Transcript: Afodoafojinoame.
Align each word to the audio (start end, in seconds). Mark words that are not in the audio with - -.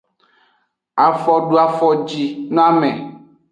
Afodoafojinoame. 1.05 2.91